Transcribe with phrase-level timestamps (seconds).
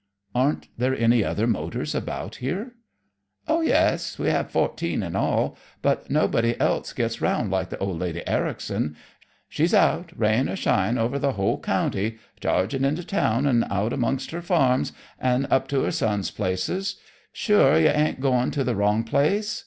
[0.33, 2.73] "Aren't there any other motors about here?"
[3.47, 4.17] "Oh, yes!
[4.17, 5.55] we have fourteen in all.
[5.83, 8.95] But nobody else gets around like the Old Lady Ericson.
[9.47, 14.31] She's out, rain er shine, over the whole county, chargin' into town and out amongst
[14.31, 16.95] her farms, an' up to her sons' places.
[17.31, 19.59] Sure you ain't goin' to the wrong place?"